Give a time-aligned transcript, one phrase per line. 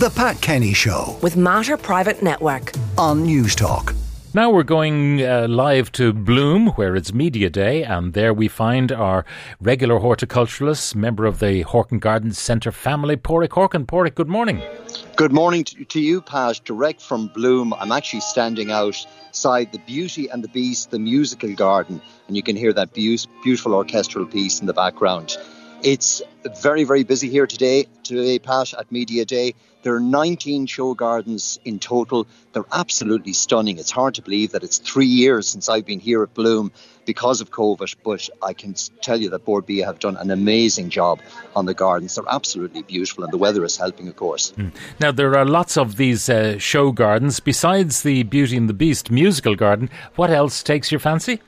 [0.00, 2.72] The Pat Kenny Show with Mater Private Network.
[2.96, 3.94] on Newstalk.
[4.32, 8.92] Now we're going uh, live to Bloom, where it's Media Day, and there we find
[8.92, 9.26] our
[9.60, 13.84] regular horticulturalist, member of the Horkan Gardens Centre family, Pádraic Horkan.
[13.84, 14.62] Pádraic, good morning.
[15.16, 16.62] Good morning to, to you, Pat.
[16.64, 17.74] Direct from Bloom.
[17.74, 22.56] I'm actually standing outside the Beauty and the Beast, the musical garden, and you can
[22.56, 25.36] hear that beautiful orchestral piece in the background.
[25.82, 26.20] It's
[26.60, 29.54] very, very busy here today, today, Pat, at Media Day.
[29.82, 32.26] There are 19 show gardens in total.
[32.52, 33.78] They're absolutely stunning.
[33.78, 36.70] It's hard to believe that it's three years since I've been here at Bloom
[37.06, 40.90] because of COVID, but I can tell you that Bord Bia have done an amazing
[40.90, 41.20] job
[41.56, 42.14] on the gardens.
[42.16, 44.52] They're absolutely beautiful, and the weather is helping, of course.
[45.00, 47.40] Now there are lots of these uh, show gardens.
[47.40, 51.40] Besides the Beauty and the Beast musical garden, what else takes your fancy?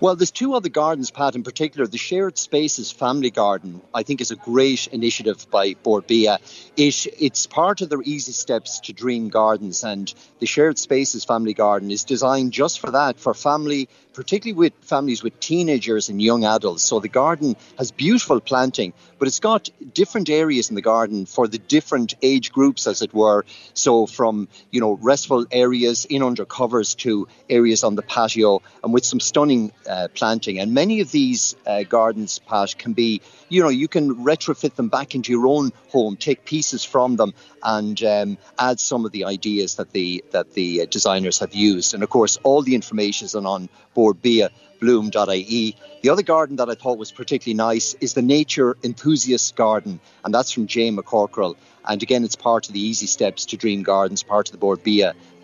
[0.00, 1.84] Well, there's two other gardens, Pat, in particular.
[1.88, 6.38] The Shared Spaces Family Garden, I think, is a great initiative by Bord Bia.
[6.76, 11.52] It, it's part of their Easy Steps to Dream Gardens, and the Shared Spaces Family
[11.52, 16.44] Garden is designed just for that, for family, particularly with families with teenagers and young
[16.44, 16.82] adults.
[16.82, 21.46] So the garden has beautiful planting, but it's got different areas in the garden for
[21.46, 23.44] the different age groups, as it were.
[23.74, 28.92] So from, you know, restful areas in under covers to areas on the patio, and
[28.92, 30.58] with some stunning uh, planting.
[30.58, 34.88] And many of these uh, gardens, Pat, can be, you know, you can retrofit them
[34.88, 39.26] back into your own home, take pieces from them, and um, add some of the
[39.26, 41.94] ideas that the that the uh, designers have used.
[41.94, 45.76] And of course, all the information is on, on Bord Bia bloom.ie.
[46.02, 50.32] The other garden that I thought was particularly nice is the Nature Enthusiast Garden, and
[50.32, 51.56] that's from Jay McCorkell.
[51.88, 54.80] And again, it's part of the Easy Steps to Dream Gardens, part of the Bord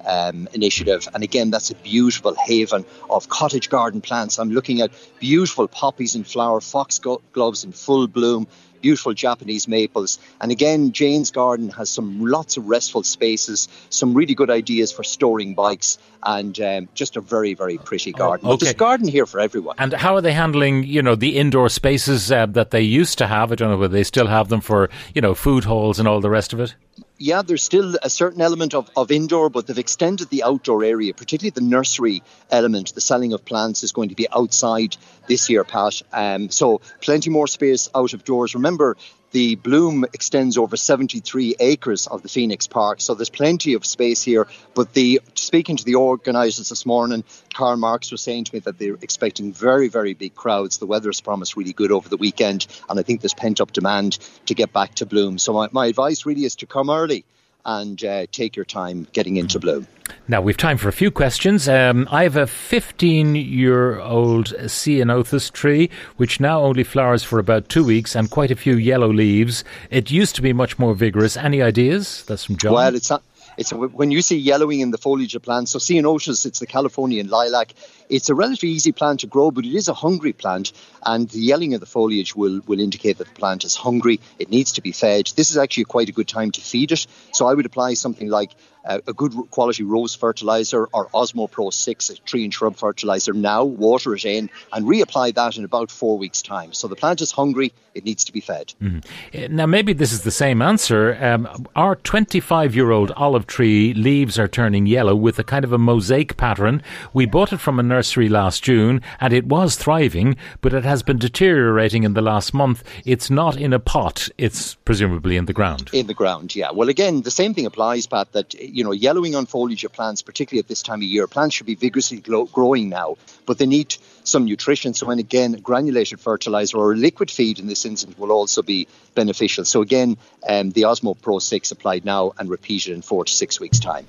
[0.06, 1.08] um, initiative.
[1.14, 4.38] And again, that's a beautiful haven of cottage garden plants.
[4.38, 8.46] I'm looking at beautiful poppies in flower, foxgloves in full bloom,
[8.84, 10.18] beautiful Japanese maples.
[10.42, 15.02] And again, Jane's Garden has some lots of restful spaces, some really good ideas for
[15.02, 18.46] storing bikes, and um, just a very, very pretty garden.
[18.46, 18.76] But there's okay.
[18.76, 19.76] a garden here for everyone.
[19.78, 23.26] And how are they handling, you know, the indoor spaces uh, that they used to
[23.26, 23.50] have?
[23.52, 26.20] I don't know whether they still have them for, you know, food halls and all
[26.20, 26.74] the rest of it.
[27.18, 31.14] Yeah, there's still a certain element of, of indoor, but they've extended the outdoor area,
[31.14, 32.94] particularly the nursery element.
[32.94, 34.96] The selling of plants is going to be outside
[35.28, 36.02] this year, Pat.
[36.12, 38.54] Um, so plenty more space out of doors.
[38.54, 38.96] Remember,
[39.34, 44.22] the bloom extends over 73 acres of the Phoenix Park, so there's plenty of space
[44.22, 44.46] here.
[44.74, 48.78] But the speaking to the organisers this morning, Karl Marx was saying to me that
[48.78, 50.78] they're expecting very, very big crowds.
[50.78, 53.72] The weather has promised really good over the weekend, and I think there's pent up
[53.72, 55.38] demand to get back to bloom.
[55.38, 57.24] So my, my advice really is to come early
[57.64, 59.86] and uh, take your time getting into bloom.
[60.28, 61.68] Now we've time for a few questions.
[61.68, 68.14] Um, I have a 15-year-old ceanothus tree, which now only flowers for about two weeks
[68.14, 69.64] and quite a few yellow leaves.
[69.90, 71.36] It used to be much more vigorous.
[71.36, 72.24] Any ideas?
[72.26, 72.74] That's from John.
[72.74, 73.22] Well, it's not.
[73.56, 75.70] It's when you see yellowing in the foliage of plants.
[75.70, 77.74] So ceanothus, it's the Californian lilac.
[78.08, 80.72] It's a relatively easy plant to grow, but it is a hungry plant,
[81.04, 84.20] and the yellowing of the foliage will will indicate that the plant is hungry.
[84.38, 85.32] It needs to be fed.
[85.36, 87.06] This is actually quite a good time to feed it.
[87.32, 88.50] So I would apply something like
[88.84, 93.32] uh, a good quality rose fertilizer or Osmo Pro 6, a tree and shrub fertilizer
[93.32, 96.72] now, water it in, and reapply that in about four weeks' time.
[96.72, 98.74] So the plant is hungry, it needs to be fed.
[98.84, 101.16] Uh, Now, maybe this is the same answer.
[101.20, 105.72] Um, our 25 year old olive tree leaves are turning yellow with a kind of
[105.72, 106.82] a mosaic pattern.
[107.12, 111.02] We bought it from a nursery last June and it was thriving, but it has
[111.02, 112.82] been deteriorating in the last month.
[113.04, 115.90] It's not in a pot, it's presumably in the ground.
[115.92, 116.70] In the ground, yeah.
[116.72, 120.20] Well, again, the same thing applies, Pat, that, you know, yellowing on foliage of plants,
[120.20, 123.66] particularly at this time of year, plants should be vigorously glo- growing now, but they
[123.66, 124.94] need some nutrition.
[124.94, 128.88] So, and again, granulated fertilizer or a liquid feed in this instance will also be
[129.14, 129.64] beneficial.
[129.64, 130.16] So, again,
[130.48, 134.06] um, the Osmo Pro 6 applied now and repeated in four to six weeks' time.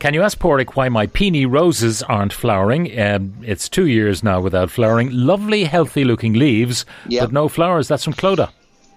[0.00, 2.98] Can you ask Pádraic why my peony roses aren't flowering?
[2.98, 5.10] Um, it's two years now without flowering.
[5.12, 7.20] Lovely, healthy looking leaves, Yeah.
[7.20, 7.86] but no flowers.
[7.88, 8.50] That's from Clodagh.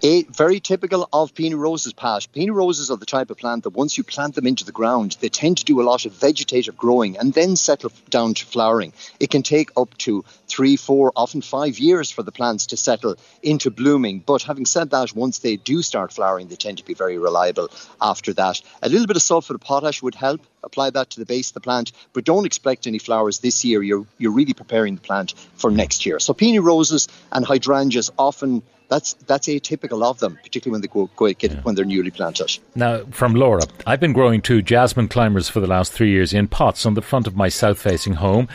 [0.03, 2.27] A, very typical of peony roses, Pat.
[2.33, 5.15] Peony roses are the type of plant that once you plant them into the ground,
[5.19, 8.93] they tend to do a lot of vegetative growing and then settle down to flowering.
[9.19, 13.15] It can take up to three, four, often five years for the plants to settle
[13.43, 14.23] into blooming.
[14.25, 17.69] But having said that, once they do start flowering, they tend to be very reliable
[18.01, 18.59] after that.
[18.81, 20.41] A little bit of sulfur of potash would help.
[20.63, 23.81] Apply that to the base of the plant, but don't expect any flowers this year.
[23.81, 26.19] You're you're really preparing the plant for next year.
[26.19, 28.61] So peony roses and hydrangeas often
[28.91, 32.59] that's that's atypical of them, particularly when they go, go get when they're newly planted.
[32.75, 36.49] Now, from Laura, I've been growing two jasmine climbers for the last three years in
[36.49, 38.49] pots on the front of my south facing home.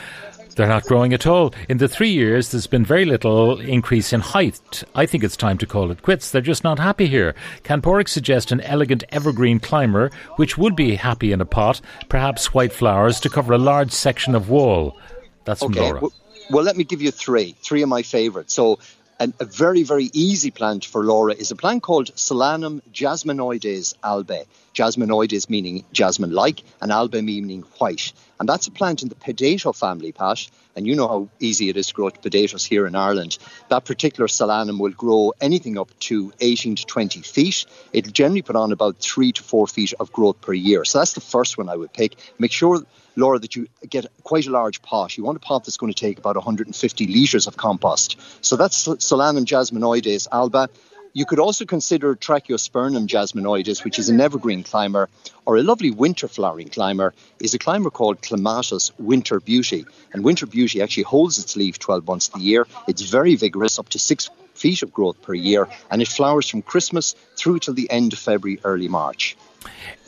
[0.55, 1.55] They're not growing at all.
[1.69, 4.85] In the three years, there's been very little increase in height.
[4.95, 6.31] I think it's time to call it quits.
[6.31, 7.35] They're just not happy here.
[7.63, 12.55] Can Pádraic suggest an elegant evergreen climber, which would be happy in a pot, perhaps
[12.55, 14.99] white flowers, to cover a large section of wall?
[15.45, 15.81] That's from Okay.
[15.81, 16.01] Laura.
[16.01, 16.13] Well,
[16.51, 17.55] well, let me give you three.
[17.63, 18.55] Three of my favourites.
[18.55, 18.79] So,
[19.19, 24.45] an, a very, very easy plant for Laura is a plant called Solanum jasminoides alba.
[24.75, 28.13] Jasminoides meaning jasmine-like, and alba meaning white.
[28.39, 30.47] And that's a plant in the potato family, Pat.
[30.75, 33.39] And you know how easy it is to grow potatoes here in Ireland.
[33.71, 37.65] That particular solanum will grow anything up to 18 to 20 feet.
[37.95, 40.85] It'll generally put on about three to four feet of growth per year.
[40.85, 42.17] So that's the first one I would pick.
[42.39, 42.83] Make sure
[43.17, 45.17] Laura, that you get quite a large pot.
[45.17, 48.21] You want a pot that's going to take about 150 litres of compost.
[48.43, 50.69] So that's Solanum jasminoides alba.
[51.15, 55.09] You could also consider Trachelospermum jasminoides, which is an evergreen climber,
[55.47, 59.87] or a lovely winter flowering climber is a climber called Clematis Winter Beauty.
[60.13, 62.67] And Winter Beauty actually holds its leaf 12 months of the year.
[62.87, 66.61] It's very vigorous, up to six feet of growth per year, and it flowers from
[66.61, 69.39] Christmas through till the end of February, early March.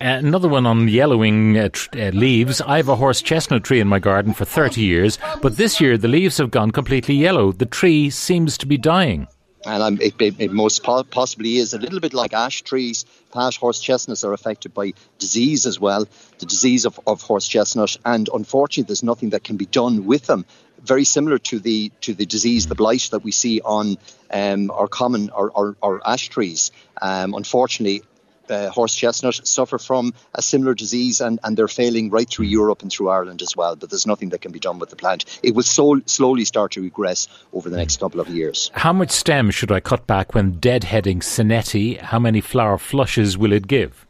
[0.00, 2.60] Another one on yellowing uh, tr- uh, leaves.
[2.60, 5.98] I have a horse chestnut tree in my garden for 30 years, but this year
[5.98, 7.52] the leaves have gone completely yellow.
[7.52, 9.26] The tree seems to be dying.
[9.64, 13.04] and it, it, it most po- possibly is a little bit like ash trees.
[13.32, 16.06] Horse chestnuts are affected by disease as well,
[16.38, 20.26] the disease of, of horse chestnut, and unfortunately, there's nothing that can be done with
[20.26, 20.44] them.
[20.82, 23.98] Very similar to the to the disease, the blight that we see on
[24.32, 26.70] um, our common or, or, or ash trees.
[27.02, 28.02] Um, unfortunately,
[28.50, 32.82] uh, horse chestnut suffer from a similar disease and, and they're failing right through Europe
[32.82, 33.76] and through Ireland as well.
[33.76, 35.24] But there's nothing that can be done with the plant.
[35.42, 38.70] It will so, slowly start to regress over the next couple of years.
[38.74, 41.98] How much stem should I cut back when deadheading Senetti?
[42.00, 44.07] How many flower flushes will it give?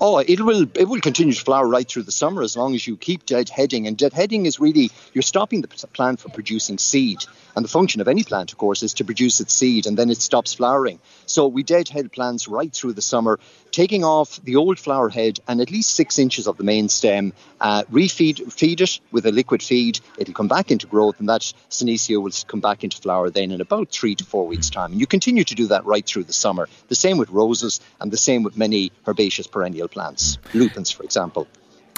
[0.00, 2.86] Oh, it will it will continue to flower right through the summer as long as
[2.86, 3.86] you keep deadheading.
[3.86, 7.24] And deadheading is really you're stopping the plant from producing seed.
[7.56, 10.10] And the function of any plant, of course, is to produce its seed and then
[10.10, 11.00] it stops flowering.
[11.26, 13.40] So we deadhead plants right through the summer,
[13.72, 17.32] taking off the old flower head and at least six inches of the main stem.
[17.60, 19.98] Uh, refeed feed it with a liquid feed.
[20.18, 23.60] It'll come back into growth, and that Senecio will come back into flower then in
[23.60, 24.92] about three to four weeks' time.
[24.92, 26.68] And you continue to do that right through the summer.
[26.88, 29.46] The same with roses, and the same with many herbaceous
[29.78, 31.46] perennial plants, lupins, for example.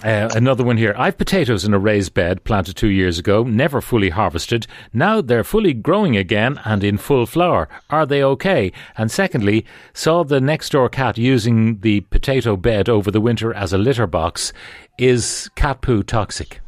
[0.03, 0.94] Uh, another one here.
[0.97, 4.67] I've potatoes in a raised bed planted two years ago, never fully harvested.
[4.94, 7.69] Now they're fully growing again and in full flower.
[7.91, 8.73] Are they okay?
[8.97, 13.75] And secondly, saw the next door cat using the potato bed over the winter as
[13.75, 14.55] a litter box.
[14.97, 16.61] Is cat poo toxic?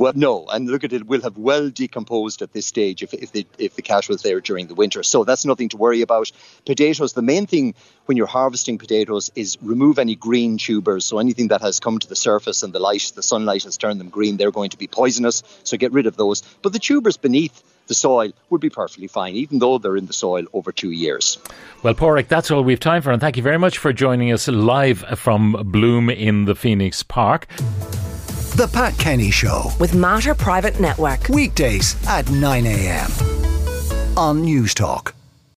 [0.00, 3.32] Well, no, and look at it, will have well decomposed at this stage if, if,
[3.32, 5.02] the, if the cat was there during the winter.
[5.02, 6.32] So that's nothing to worry about.
[6.64, 7.74] Potatoes, the main thing
[8.06, 11.04] when you're harvesting potatoes is remove any green tubers.
[11.04, 14.00] So anything that has come to the surface and the light, the sunlight has turned
[14.00, 15.42] them green, they're going to be poisonous.
[15.64, 16.40] So get rid of those.
[16.62, 20.14] But the tubers beneath the soil would be perfectly fine, even though they're in the
[20.14, 21.36] soil over two years.
[21.82, 24.48] Well, Pádraic, that's all we've time for, and thank you very much for joining us
[24.48, 27.48] live from Bloom in the Phoenix Park.
[28.60, 29.72] The Pat Kenny Show.
[29.80, 31.30] With Mater Private Network.
[31.30, 33.10] Weekdays at 9 a.m.
[34.18, 35.14] on Newstalk.